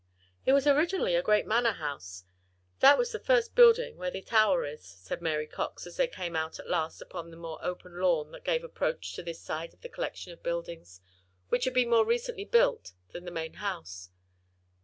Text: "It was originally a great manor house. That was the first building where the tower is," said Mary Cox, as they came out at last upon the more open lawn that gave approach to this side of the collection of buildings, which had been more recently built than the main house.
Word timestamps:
"It 0.47 0.53
was 0.53 0.65
originally 0.65 1.13
a 1.13 1.21
great 1.21 1.45
manor 1.45 1.73
house. 1.73 2.23
That 2.79 2.97
was 2.97 3.11
the 3.11 3.19
first 3.19 3.53
building 3.53 3.97
where 3.97 4.09
the 4.09 4.23
tower 4.23 4.65
is," 4.65 4.83
said 4.83 5.21
Mary 5.21 5.45
Cox, 5.45 5.85
as 5.85 5.97
they 5.97 6.07
came 6.07 6.35
out 6.35 6.57
at 6.57 6.67
last 6.67 7.01
upon 7.03 7.29
the 7.29 7.37
more 7.37 7.63
open 7.63 8.01
lawn 8.01 8.31
that 8.31 8.43
gave 8.43 8.63
approach 8.63 9.13
to 9.13 9.21
this 9.21 9.39
side 9.43 9.75
of 9.75 9.81
the 9.81 9.89
collection 9.89 10.33
of 10.33 10.41
buildings, 10.41 11.01
which 11.49 11.65
had 11.65 11.75
been 11.75 11.91
more 11.91 12.03
recently 12.03 12.45
built 12.45 12.93
than 13.11 13.25
the 13.25 13.29
main 13.31 13.53
house. 13.61 14.09